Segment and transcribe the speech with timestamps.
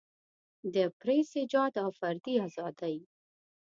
[0.73, 2.97] د پریس ایجاد او فردي ازادۍ.